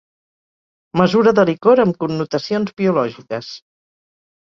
[1.01, 3.55] Mesura de licor amb connotacions biològiques.